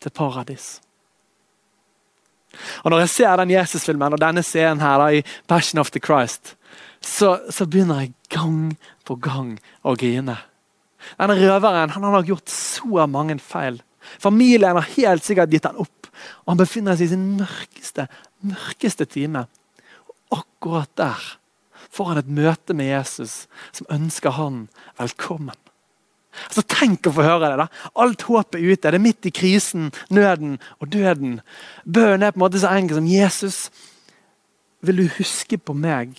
til 0.00 0.12
paradis. 0.16 0.80
Og 2.80 2.90
Når 2.90 3.04
jeg 3.04 3.12
ser 3.12 3.36
den 3.36 3.52
Jesus-filmen 3.52 4.16
og 4.16 4.22
denne 4.22 4.42
scenen 4.42 4.80
her 4.80 4.96
da, 5.02 5.10
i 5.12 5.24
Passion 5.46 5.80
of 5.80 5.92
the 5.92 6.00
Christ, 6.00 6.56
så, 7.04 7.36
så, 7.52 7.66
begynner 7.68 8.06
jeg 8.06 8.14
gang 8.32 8.78
på 9.04 9.18
gang 9.20 9.58
å 9.84 9.92
grine. 9.94 10.38
Denne 11.20 11.36
røveren 11.36 11.92
han 11.92 12.08
har 12.08 12.24
gjort 12.24 12.48
så 12.48 13.04
mange 13.06 13.36
feil. 13.38 13.82
Familien 14.18 14.78
har 14.78 14.94
helt 14.96 15.26
sikkert 15.26 15.52
gitt 15.52 15.68
han 15.68 15.76
opp. 15.76 16.08
Og 16.46 16.54
han 16.54 16.62
befinner 16.64 16.96
seg 16.96 17.10
i 17.10 17.12
sin 17.12 17.26
mørkeste, 17.36 18.08
mørkeste 18.48 19.04
time. 19.04 19.44
Og 20.08 20.40
akkurat 20.40 20.90
der 20.96 21.36
får 21.92 22.12
han 22.12 22.20
et 22.22 22.34
møte 22.38 22.76
med 22.76 22.90
Jesus 22.90 23.46
som 23.76 23.88
ønsker 23.92 24.36
han 24.36 24.66
velkommen. 24.98 25.56
Altså, 26.44 26.62
Tenk 26.68 27.08
å 27.08 27.14
få 27.16 27.24
høre 27.24 27.50
det. 27.50 27.64
da. 27.64 27.66
Alt 28.02 28.26
håpet 28.28 28.58
er 28.58 28.72
ute. 28.72 28.90
Det 28.90 28.98
er 28.98 29.02
midt 29.02 29.28
i 29.28 29.32
krisen, 29.34 29.90
nøden 30.12 30.58
og 30.80 30.90
døden. 30.92 31.40
Bønnen 31.84 32.26
er 32.26 32.34
på 32.34 32.40
en 32.40 32.44
måte 32.44 32.60
så 32.60 32.74
enkel 32.76 33.00
som 33.00 33.08
Jesus, 33.08 33.70
vil 34.84 35.00
du 35.00 35.06
huske 35.16 35.58
på 35.58 35.74
meg? 35.74 36.12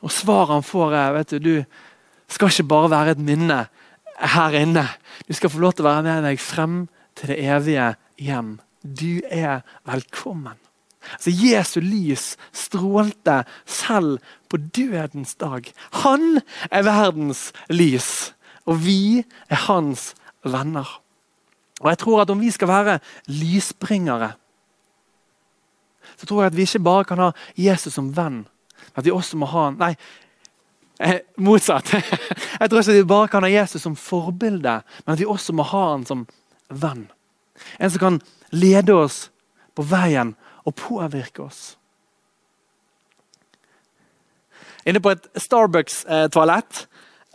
Og 0.00 0.12
svaret 0.14 0.56
han 0.56 0.64
får, 0.64 0.96
er 0.96 1.12
vet 1.18 1.36
du, 1.36 1.50
du 1.60 2.32
skal 2.32 2.48
ikke 2.48 2.70
bare 2.70 2.90
være 2.94 3.14
et 3.16 3.22
minne 3.26 3.60
her 4.20 4.56
inne. 4.56 4.86
Du 5.28 5.36
skal 5.36 5.52
få 5.52 5.60
lov 5.60 5.76
til 5.76 5.84
å 5.84 5.90
være 5.90 6.06
med 6.06 6.24
meg 6.24 6.40
frem 6.40 6.82
til 7.18 7.32
det 7.32 7.38
evige 7.44 7.92
hjem. 8.20 8.56
Du 8.82 9.20
er 9.28 9.60
velkommen. 9.88 10.56
Altså 11.16 11.32
Jesu 11.32 11.80
lys 11.80 12.34
strålte 12.52 13.42
selv 13.68 14.20
på 14.50 14.58
dødens 14.58 15.34
dag. 15.38 15.70
Han 16.02 16.40
er 16.70 16.86
verdens 16.86 17.50
lys, 17.70 18.34
og 18.66 18.82
vi 18.84 19.22
er 19.48 19.66
hans 19.68 20.10
venner. 20.44 21.00
Og 21.80 21.88
jeg 21.88 21.98
tror 21.98 22.22
at 22.22 22.30
Om 22.30 22.40
vi 22.40 22.50
skal 22.50 22.68
være 22.68 22.98
lysbringere, 23.26 24.32
så 26.16 26.26
tror 26.26 26.42
jeg 26.42 26.52
at 26.52 26.56
vi 26.56 26.62
ikke 26.62 26.84
bare 26.84 27.04
kan 27.04 27.18
ha 27.18 27.30
Jesus 27.56 27.94
som 27.94 28.16
venn. 28.16 28.44
men 28.44 28.96
At 28.96 29.04
vi 29.04 29.10
også 29.10 29.36
må 29.36 29.46
ha 29.46 29.64
han. 29.64 29.78
Nei, 29.78 29.94
eh, 31.00 31.20
motsatt. 31.36 31.92
Jeg 32.60 32.70
tror 32.70 32.80
ikke 32.80 32.90
at 32.90 32.98
vi 32.98 33.04
bare 33.04 33.28
kan 33.28 33.42
ha 33.42 33.48
Jesus 33.48 33.82
som 33.82 33.96
forbilde, 33.96 34.82
men 35.06 35.12
at 35.12 35.18
vi 35.18 35.24
også 35.24 35.52
må 35.52 35.62
ha 35.62 35.90
han 35.92 36.04
som 36.06 36.26
venn. 36.68 37.08
En 37.78 37.90
som 37.90 38.00
kan 38.00 38.20
lede 38.50 38.92
oss 38.92 39.30
på 39.74 39.82
veien 39.82 40.34
og 40.64 40.74
påvirke 40.76 41.42
oss. 41.42 41.78
Inne 44.88 45.02
på 45.02 45.12
et 45.12 45.28
Starbucks-toalett 45.36 46.86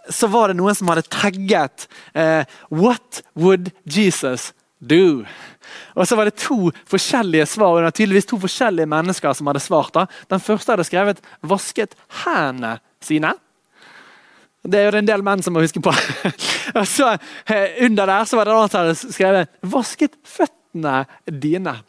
så 0.09 0.27
var 0.29 0.49
det 0.51 0.59
noen 0.59 0.75
som 0.77 0.89
hadde 0.91 1.07
tagget 1.09 1.87
eh, 2.13 2.45
'What 2.69 3.23
would 3.33 3.71
Jesus 3.83 4.53
do?' 4.79 5.25
Og 5.95 6.07
så 6.07 6.15
var 6.15 6.25
det 6.25 6.37
to 6.37 6.71
forskjellige 6.85 7.45
svar. 7.45 7.73
og 7.73 7.77
det 7.77 7.83
var 7.89 7.97
tydeligvis 7.97 8.29
to 8.29 8.37
forskjellige 8.39 8.85
mennesker 8.85 9.33
som 9.33 9.47
hadde 9.47 9.59
svart. 9.59 9.93
da. 9.93 10.05
Den 10.29 10.39
første 10.39 10.71
hadde 10.71 10.83
skrevet 10.83 11.21
'vasket 11.41 11.95
hendene 12.25 12.79
sine'. 13.01 13.33
Det 14.65 14.79
er 14.79 14.85
jo 14.85 14.91
det 14.91 14.97
en 14.97 15.07
del 15.07 15.23
menn 15.23 15.43
som 15.43 15.53
må 15.53 15.61
huske 15.61 15.81
på. 15.81 15.93
og 16.79 16.87
så 16.87 17.17
eh, 17.49 17.85
Under 17.85 18.05
der 18.05 18.25
så 18.25 18.37
var 18.37 18.45
det 18.45 18.53
noen 18.53 18.69
som 18.69 18.81
hadde 18.81 19.13
skrevet 19.13 19.49
'vasket 19.61 20.13
føttene' 20.23 21.05
dine? 21.29 21.81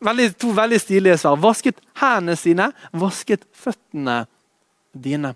Veldig, 0.00 0.36
to 0.36 0.52
veldig 0.52 0.80
stilige 0.80 1.16
svar. 1.18 1.36
Vasket 1.40 1.80
hendene 1.96 2.36
sine, 2.36 2.72
vasket 2.92 3.46
føttene 3.56 4.26
dine. 5.02 5.34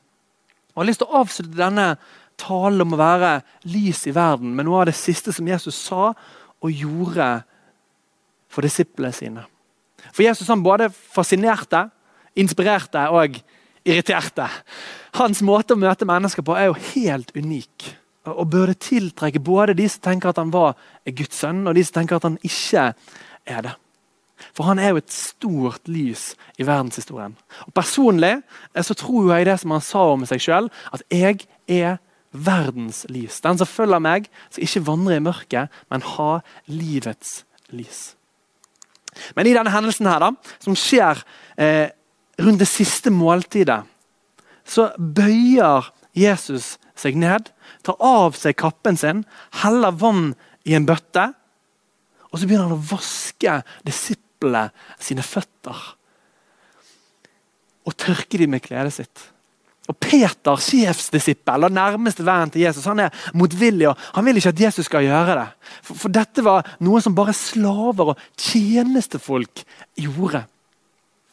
Og 0.71 0.77
Jeg 0.77 0.83
har 0.83 0.89
lyst 0.91 1.03
til 1.03 1.11
å 1.11 1.21
avslutte 1.21 1.59
denne 1.59 1.87
talen 2.41 2.85
om 2.85 2.95
å 2.97 3.01
være 3.01 3.33
lys 3.69 4.07
i 4.09 4.15
verden 4.17 4.55
med 4.57 4.69
noe 4.69 4.83
av 4.83 4.91
det 4.91 4.97
siste 4.99 5.33
som 5.35 5.49
Jesus 5.49 5.77
sa 5.77 6.11
og 6.61 6.71
gjorde 6.71 7.31
for 8.51 8.67
disiplene 8.67 9.15
sine. 9.15 9.47
For 10.11 10.25
Jesus 10.25 10.49
han 10.51 10.65
både 10.65 10.89
fascinerte, 10.91 11.87
inspirerte 12.39 13.03
og 13.13 13.39
irriterte. 13.85 14.47
Hans 15.19 15.43
måte 15.45 15.75
å 15.75 15.81
møte 15.81 16.09
mennesker 16.09 16.45
på 16.47 16.57
er 16.57 16.71
jo 16.71 16.79
helt 16.93 17.33
unik. 17.37 17.91
Og 18.31 18.49
burde 18.53 18.77
tiltrekke 18.79 19.41
både 19.43 19.77
de 19.79 19.87
som 19.91 20.03
tenker 20.05 20.31
at 20.31 20.41
han 20.41 20.53
var 20.53 20.77
Guds 21.07 21.41
sønn, 21.41 21.65
og 21.67 21.77
de 21.77 21.85
som 21.87 22.01
tenker 22.01 22.19
at 22.19 22.27
han 22.29 22.37
ikke 22.47 22.91
er 23.49 23.65
det. 23.67 23.77
For 24.57 24.69
han 24.69 24.81
er 24.81 24.93
jo 24.93 25.01
et 25.01 25.15
stort 25.15 25.89
lys 25.91 26.35
i 26.61 26.67
verdenshistorien. 26.69 27.37
Og 27.67 27.75
Personlig 27.77 28.37
eh, 28.37 28.85
så 28.85 28.97
tror 28.99 29.35
jeg 29.35 29.49
det 29.49 29.59
som 29.63 29.75
han 29.75 29.85
sa 29.85 30.07
om 30.13 30.25
seg 30.29 30.43
sjøl, 30.45 30.71
at 30.95 31.05
jeg 31.13 31.45
er 31.71 31.99
verdens 32.31 33.05
lys. 33.11 33.41
Den 33.43 33.59
som 33.59 33.69
følger 33.69 34.03
meg, 34.03 34.29
skal 34.51 34.67
ikke 34.67 34.87
vandre 34.87 35.19
i 35.19 35.25
mørket, 35.25 35.81
men 35.91 36.07
ha 36.15 36.31
livets 36.71 37.41
lys. 37.75 38.15
Men 39.35 39.49
i 39.49 39.55
denne 39.57 39.73
hendelsen 39.75 40.07
her 40.07 40.23
da, 40.23 40.31
som 40.63 40.77
skjer 40.79 41.23
eh, 41.59 41.91
rundt 42.41 42.63
det 42.63 42.71
siste 42.71 43.11
måltidet, 43.13 43.83
så 44.63 44.91
bøyer 44.97 45.91
Jesus 46.15 46.77
seg 46.99 47.19
ned, 47.19 47.51
tar 47.87 47.99
av 48.05 48.39
seg 48.39 48.59
kappen 48.61 48.99
sin, 48.99 49.25
heller 49.63 49.95
vann 49.99 50.33
i 50.69 50.77
en 50.79 50.87
bøtte, 50.87 51.31
og 52.31 52.39
så 52.39 52.47
begynner 52.47 52.69
han 52.69 52.79
å 52.79 52.91
vaske 52.93 53.61
disiplene 53.87 54.29
sine 55.01 55.25
føtter. 55.27 55.83
Og 57.87 57.97
tørke 57.97 58.39
dem 58.39 58.55
med 58.55 58.65
kledet 58.65 58.95
sitt. 58.95 59.27
Og 59.91 59.97
Peter, 59.99 60.61
sjefsdisippel 60.61 61.67
og 61.67 61.75
nærmeste 61.75 62.23
vennen 62.23 62.53
til 62.55 62.63
Jesus, 62.63 62.87
han 62.87 63.01
er 63.07 63.15
motvillig. 63.35 63.89
og 63.91 63.99
Han 64.15 64.25
vil 64.25 64.39
ikke 64.39 64.53
at 64.53 64.61
Jesus 64.61 64.87
skal 64.87 65.03
gjøre 65.03 65.35
det. 65.41 65.49
For, 65.83 65.99
for 66.05 66.15
dette 66.15 66.45
var 66.47 66.69
noe 66.85 67.01
som 67.03 67.17
bare 67.17 67.35
slaver 67.35 68.13
og 68.13 68.23
tjenestefolk 68.39 69.65
gjorde. 69.99 70.45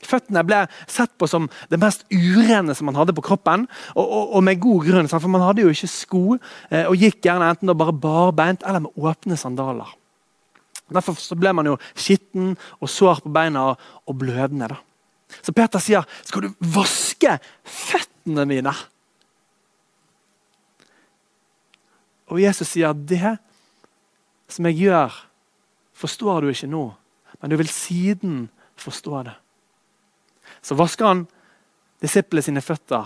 Føttene 0.07 0.43
ble 0.45 0.63
sett 0.89 1.13
på 1.17 1.27
som 1.29 1.47
det 1.71 1.79
mest 1.81 2.05
urene 2.13 2.75
som 2.77 2.87
man 2.89 2.97
hadde 2.97 3.15
på 3.17 3.25
kroppen. 3.25 3.67
Og, 3.95 4.05
og, 4.05 4.35
og 4.39 4.45
med 4.45 4.61
god 4.63 4.89
grunn, 4.89 5.11
for 5.11 5.29
man 5.33 5.45
hadde 5.45 5.65
jo 5.65 5.73
ikke 5.73 5.91
sko, 5.91 6.25
eh, 6.71 6.85
og 6.87 6.97
gikk 6.97 7.21
gjerne 7.27 7.51
enten 7.51 7.73
bare 7.77 7.93
barbeint 7.93 8.65
eller 8.65 8.85
med 8.87 8.97
åpne 8.97 9.37
sandaler. 9.37 9.93
Derfor 10.93 11.35
ble 11.35 11.53
man 11.53 11.67
jo 11.67 11.77
skitten 11.95 12.53
og 12.79 12.89
sår 12.91 13.23
på 13.25 13.31
beina 13.33 13.69
og 13.73 14.17
blødende. 14.17 14.67
da. 14.67 14.77
Så 15.41 15.51
Peter 15.51 15.79
sier, 15.79 16.05
'Skal 16.23 16.41
du 16.41 16.53
vaske 16.59 17.39
føttene 17.63 18.45
mine?' 18.45 18.75
Og 22.27 22.41
Jesus 22.41 22.67
sier, 22.67 22.93
'Det 22.93 23.37
som 24.47 24.65
jeg 24.65 24.75
gjør, 24.75 25.27
forstår 25.93 26.41
du 26.41 26.47
ikke 26.47 26.67
nå, 26.67 26.93
men 27.41 27.51
du 27.51 27.57
vil 27.57 27.67
siden 27.67 28.49
forstå 28.75 29.23
det.' 29.23 29.35
Så 30.61 30.75
vasker 30.75 31.05
han 31.05 31.27
disiplene 32.01 32.41
sine 32.41 32.61
føtter. 32.61 33.05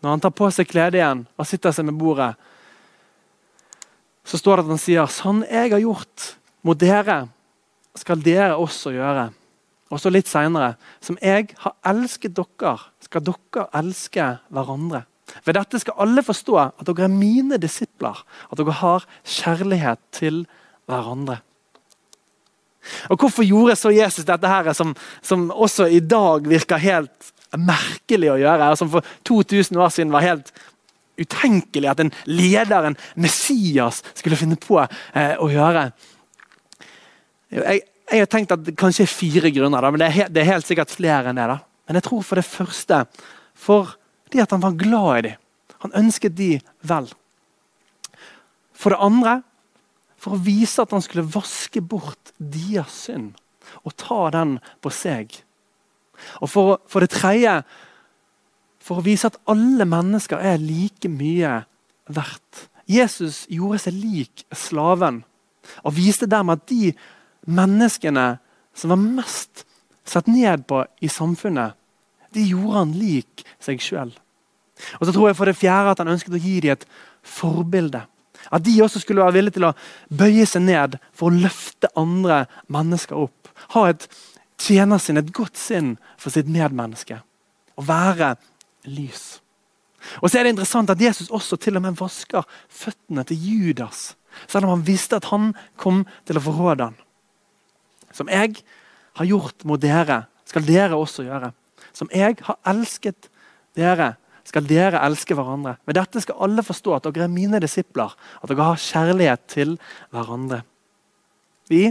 Når 0.00 0.10
han 0.10 0.20
tar 0.20 0.30
på 0.30 0.50
seg 0.50 0.68
kledet 0.68 0.94
igjen 0.94 1.26
og 1.36 1.46
sitter 1.46 1.72
seg 1.72 1.84
med 1.84 1.98
bordet, 1.98 2.34
så 4.24 4.38
står 4.38 4.60
det 4.60 4.64
at 4.64 4.72
han 4.74 4.78
sier, 4.78 5.06
'Sånn 5.06 5.44
jeg 5.48 5.72
har 5.72 5.80
gjort 5.80 6.36
mot 6.62 6.78
dere, 6.78 7.28
skal 7.94 8.20
dere 8.22 8.56
også 8.56 8.92
gjøre.' 8.92 9.32
Og 9.90 9.98
så 9.98 10.10
litt 10.10 10.28
seinere 10.30 10.76
Som 11.00 11.18
jeg 11.22 11.50
har 11.58 11.74
elsket 11.84 12.36
dere, 12.36 12.78
skal 13.00 13.24
dere 13.26 13.66
elske 13.74 14.38
hverandre. 14.48 15.04
Ved 15.44 15.54
dette 15.54 15.78
skal 15.78 15.98
alle 15.98 16.22
forstå 16.22 16.56
at 16.58 16.86
dere 16.86 17.06
er 17.06 17.12
mine 17.12 17.58
disipler, 17.58 18.24
at 18.50 18.58
dere 18.58 18.72
har 18.72 19.06
kjærlighet 19.24 19.98
til 20.12 20.46
hverandre. 20.86 21.40
Og 23.10 23.18
Hvorfor 23.20 23.44
gjorde 23.44 23.76
så 23.76 23.92
Jesus 23.92 24.24
dette 24.24 24.48
her, 24.48 24.72
som, 24.72 24.94
som 25.22 25.50
også 25.50 25.86
i 25.86 26.00
dag 26.00 26.48
virker 26.48 26.80
helt 26.80 27.32
merkelig 27.56 28.30
å 28.32 28.38
gjøre? 28.40 28.70
og 28.72 28.78
Som 28.78 28.90
for 28.90 29.06
2000 29.28 29.78
år 29.78 29.92
siden 29.94 30.12
var 30.14 30.26
helt 30.26 30.52
utenkelig 31.20 31.90
at 31.90 32.02
en 32.04 32.12
leder, 32.28 32.90
en 32.90 32.98
Messias, 33.20 34.02
skulle 34.14 34.38
finne 34.40 34.58
på 34.60 34.80
eh, 34.80 35.36
å 35.40 35.48
gjøre. 35.50 35.88
Jeg, 37.50 37.82
jeg 38.10 38.22
har 38.24 38.30
tenkt 38.30 38.54
at 38.54 38.64
det 38.66 38.76
kanskje 38.78 39.06
er 39.06 39.12
fire 39.12 39.52
grunner, 39.54 39.82
da, 39.82 39.90
men 39.92 40.02
det 40.02 40.08
er, 40.08 40.16
helt, 40.16 40.34
det 40.34 40.42
er, 40.42 40.50
helt, 40.52 40.66
sikkert 40.68 40.94
flere 40.94 41.30
enn 41.30 41.38
det. 41.38 41.46
da. 41.50 41.60
Men 41.88 41.98
jeg 41.98 42.06
tror 42.08 42.24
for 42.26 42.40
det 42.40 42.48
første 42.48 43.04
fordi 43.60 44.40
at 44.40 44.52
han 44.54 44.62
var 44.62 44.78
glad 44.78 45.10
i 45.18 45.22
dem. 45.28 45.40
Han 45.84 45.96
ønsket 46.00 46.36
de 46.36 46.50
vel. 46.86 47.08
For 48.76 48.94
det 48.94 49.04
andre 49.04 49.40
for 50.20 50.36
å 50.36 50.42
vise 50.44 50.82
at 50.82 50.92
han 50.92 51.04
skulle 51.04 51.28
vaske 51.28 51.80
bort 51.80 52.32
deres 52.36 53.06
synd 53.06 53.36
og 53.86 53.94
ta 54.00 54.26
den 54.34 54.58
på 54.82 54.92
seg. 54.92 55.32
Og 56.40 56.50
for, 56.52 56.80
for 56.90 57.04
det 57.04 57.12
tredje 57.14 57.60
for 58.90 58.98
å 58.98 59.06
vise 59.06 59.28
at 59.30 59.38
alle 59.46 59.86
mennesker 59.86 60.40
er 60.42 60.58
like 60.58 61.06
mye 61.06 61.60
verdt. 62.10 62.66
Jesus 62.90 63.44
gjorde 63.46 63.84
seg 63.84 63.94
lik 64.02 64.42
slaven 64.50 65.20
og 65.86 65.94
viste 65.94 66.26
dermed 66.26 66.58
at 66.58 66.72
de 66.72 66.90
menneskene 67.46 68.40
som 68.74 68.90
var 68.90 68.98
mest 69.20 69.62
sett 70.08 70.26
ned 70.26 70.64
på 70.66 70.82
i 70.98 71.10
samfunnet, 71.12 71.76
de 72.34 72.48
gjorde 72.50 72.80
han 72.80 72.96
lik 72.98 73.44
seg 73.62 73.78
sjøl. 73.84 74.10
Og 74.98 75.06
så 75.06 75.14
tror 75.14 75.28
jeg 75.28 75.38
for 75.38 75.46
det 75.46 75.58
fjerde 75.60 75.94
at 75.94 76.02
han 76.02 76.10
ønsket 76.10 76.34
å 76.34 76.42
gi 76.42 76.58
dem 76.64 76.74
et 76.74 76.86
forbilde. 77.22 78.02
At 78.50 78.64
de 78.66 78.74
også 78.82 79.04
skulle 79.04 79.22
være 79.22 79.36
villige 79.38 79.58
til 79.60 79.68
å 79.68 79.74
bøye 80.10 80.46
seg 80.48 80.64
ned 80.66 80.98
for 81.14 81.30
å 81.30 81.42
løfte 81.44 81.92
andre 82.00 82.42
mennesker 82.72 83.22
opp. 83.28 83.50
Ha 83.76 83.86
et 83.92 84.08
tjenersinn, 84.58 85.20
et 85.20 85.34
godt 85.36 85.60
sinn 85.60 85.94
for 86.18 86.34
sitt 86.34 86.50
medmenneske. 86.50 87.20
Å 87.78 87.86
være 87.86 88.34
lys. 88.88 89.40
Og 90.20 90.30
så 90.30 90.40
er 90.40 90.46
det 90.46 90.54
interessant 90.54 90.90
at 90.92 91.00
Jesus 91.02 91.30
også 91.30 91.58
til 91.60 91.76
og 91.76 91.84
med 91.84 91.98
vasker 91.98 92.46
føttene 92.72 93.24
til 93.28 93.40
Judas. 93.40 94.14
Selv 94.48 94.66
om 94.66 94.76
han 94.76 94.86
visste 94.86 95.18
at 95.18 95.28
han 95.32 95.52
kom 95.80 96.04
til 96.28 96.38
å 96.38 96.44
forråde 96.44 96.88
ham. 96.88 96.96
Som 98.14 98.30
jeg 98.32 98.62
har 99.18 99.28
gjort 99.28 99.66
mot 99.68 99.80
dere, 99.82 100.24
skal 100.48 100.64
dere 100.66 100.98
også 100.98 101.26
gjøre. 101.26 101.52
Som 101.92 102.10
jeg 102.14 102.38
har 102.46 102.58
elsket 102.70 103.28
dere, 103.78 104.14
skal 104.46 104.66
dere 104.66 105.02
elske 105.04 105.36
hverandre. 105.36 105.76
Med 105.86 105.98
dette 105.98 106.22
skal 106.24 106.40
alle 106.42 106.64
forstå 106.66 106.96
at 106.96 107.10
dere 107.10 107.28
er 107.28 107.32
mine 107.32 107.60
disipler, 107.62 108.14
at 108.40 108.50
dere 108.50 108.70
har 108.72 108.80
kjærlighet 108.82 109.44
til 109.52 109.76
hverandre. 110.14 110.62
Vi 111.70 111.84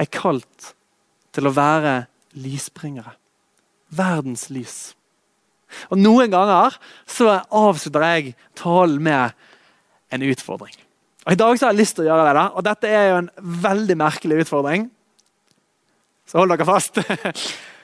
er 0.00 0.08
kalt 0.08 0.72
til 1.34 1.48
å 1.48 1.54
være 1.54 2.06
lysbringere. 2.40 3.16
Verdens 3.90 4.48
lys. 4.54 4.94
Og 5.90 6.00
Noen 6.00 6.32
ganger 6.32 6.76
så 7.08 7.40
avslutter 7.46 8.06
jeg 8.06 8.34
talen 8.58 9.02
med 9.04 9.36
en 10.10 10.24
utfordring. 10.26 10.74
Og 11.26 11.34
I 11.34 11.38
dag 11.38 11.58
så 11.58 11.66
har 11.66 11.74
jeg 11.74 11.82
lyst 11.82 11.98
til 11.98 12.06
å 12.06 12.10
gjøre 12.10 12.26
det, 12.26 12.36
da, 12.38 12.46
og 12.56 12.64
dette 12.66 12.90
er 12.90 13.06
jo 13.10 13.20
en 13.20 13.30
veldig 13.66 13.96
merkelig 14.00 14.40
utfordring. 14.44 14.88
Så 16.26 16.40
hold 16.40 16.54
dere 16.54 16.66
fast. 16.68 17.00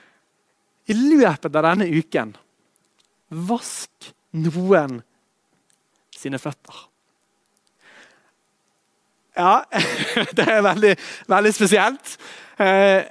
I 0.90 0.94
løpet 0.96 1.50
av 1.50 1.66
denne 1.66 1.88
uken 1.90 2.36
vask 3.48 4.12
noen 4.38 5.00
sine 6.16 6.38
føtter. 6.40 6.84
Ja, 9.36 9.60
det 10.38 10.46
er 10.48 10.64
veldig, 10.64 10.94
veldig 11.28 11.52
spesielt. 11.52 12.16
Eh, 12.62 13.02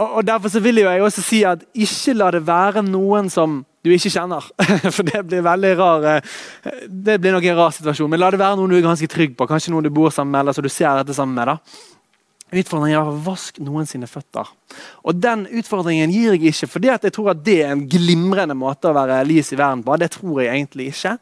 og 0.00 0.22
Derfor 0.26 0.62
vil 0.62 0.80
jeg 0.80 1.02
også 1.02 1.24
si 1.24 1.42
at 1.44 1.66
ikke 1.74 2.14
la 2.16 2.30
det 2.32 2.46
være 2.46 2.84
noen 2.86 3.28
som 3.32 3.60
du 3.84 3.92
ikke 3.94 4.12
kjenner. 4.12 4.44
For 4.94 5.06
det 5.06 5.22
blir 5.28 5.44
veldig 5.46 5.70
rar 5.78 6.08
eh, 6.10 6.34
Det 6.88 7.16
blir 7.20 7.32
nok 7.36 7.46
en 7.48 7.62
rar 7.62 7.72
situasjon. 7.76 8.10
Men 8.12 8.20
la 8.20 8.32
det 8.32 8.42
være 8.42 8.58
noen 8.60 8.74
du 8.74 8.78
er 8.80 8.84
ganske 8.84 9.08
trygg 9.10 9.38
på. 9.38 9.48
Kanskje 9.48 9.72
noen 9.74 9.88
du 9.88 9.92
bor 9.94 10.12
sammen 10.14 10.34
med, 10.34 10.44
eller 10.44 10.56
så 10.56 10.64
du 10.64 10.68
ser 10.72 11.00
dette 11.00 11.16
sammen 11.16 11.38
med. 11.38 11.54
da. 11.54 11.88
Utfordringen 12.50 12.98
er 12.98 13.06
å 13.06 13.18
vaske 13.22 13.62
noen 13.62 13.86
sine 13.86 14.08
føtter. 14.10 14.48
Og 15.06 15.18
Den 15.22 15.44
utfordringen 15.46 16.10
gir 16.10 16.34
jeg 16.34 16.50
ikke 16.50 16.68
fordi 16.72 16.90
jeg 16.90 17.14
tror 17.14 17.32
at 17.32 17.44
det 17.46 17.60
er 17.62 17.74
en 17.76 17.86
glimrende 17.90 18.56
måte 18.58 18.90
å 18.90 18.96
være 18.96 19.22
lys 19.28 19.52
i 19.54 19.58
verden 19.60 19.84
på. 19.86 19.96
Det 20.02 20.10
tror 20.16 20.42
jeg 20.42 20.56
egentlig 20.56 20.90
ikke. 20.90 21.16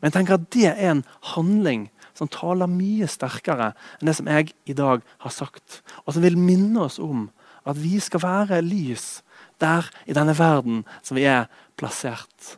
Men 0.00 0.08
jeg 0.08 0.16
tenker 0.18 0.38
at 0.40 0.48
det 0.56 0.68
er 0.72 0.80
en 0.90 1.04
handling 1.36 1.86
som 2.18 2.28
taler 2.28 2.68
mye 2.70 3.06
sterkere 3.08 3.70
enn 4.00 4.10
det 4.10 4.16
som 4.18 4.28
jeg 4.28 4.52
i 4.68 4.76
dag 4.76 5.06
har 5.22 5.32
sagt. 5.32 5.80
Og 6.04 6.16
som 6.16 6.26
vil 6.26 6.36
minne 6.38 6.88
oss 6.88 6.98
om 7.02 7.30
at 7.62 7.78
vi 7.78 8.00
skal 8.02 8.24
være 8.24 8.62
lys 8.66 9.22
der 9.62 9.86
i 10.10 10.16
denne 10.16 10.34
verden 10.34 10.82
som 11.06 11.18
vi 11.18 11.28
er 11.30 11.46
plassert. 11.82 12.56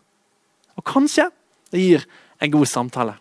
Og 0.77 0.85
kanskje 0.85 1.31
det 1.73 1.81
gir 1.81 2.09
en 2.45 2.53
god 2.53 2.69
samtale. 2.69 3.17